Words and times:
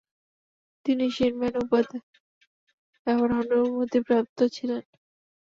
তিনি 0.85 1.05
শীনম্যান 1.15 1.55
উপাধি 1.63 1.97
ব্যবহারে 3.07 3.35
অনুমতিপ্রাপ্ত 3.55 4.39
ছিলেন। 4.55 4.83